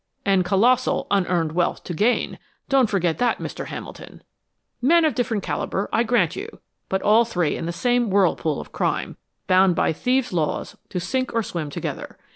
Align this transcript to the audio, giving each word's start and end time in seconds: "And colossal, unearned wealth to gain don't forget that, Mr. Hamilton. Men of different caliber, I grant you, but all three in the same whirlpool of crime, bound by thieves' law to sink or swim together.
"And 0.25 0.43
colossal, 0.43 1.05
unearned 1.11 1.51
wealth 1.51 1.83
to 1.83 1.93
gain 1.93 2.39
don't 2.69 2.89
forget 2.89 3.19
that, 3.19 3.37
Mr. 3.37 3.67
Hamilton. 3.67 4.23
Men 4.81 5.05
of 5.05 5.13
different 5.13 5.43
caliber, 5.43 5.89
I 5.93 6.01
grant 6.01 6.35
you, 6.35 6.59
but 6.89 7.03
all 7.03 7.23
three 7.23 7.55
in 7.55 7.67
the 7.67 7.71
same 7.71 8.09
whirlpool 8.09 8.59
of 8.59 8.71
crime, 8.71 9.17
bound 9.45 9.75
by 9.75 9.93
thieves' 9.93 10.33
law 10.33 10.63
to 10.89 10.99
sink 10.99 11.35
or 11.35 11.43
swim 11.43 11.69
together. 11.69 12.17